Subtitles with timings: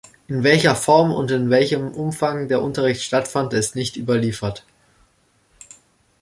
[0.27, 4.65] In welcher Form und in welchem Umfang der Unterricht stattfand, ist nicht überliefert.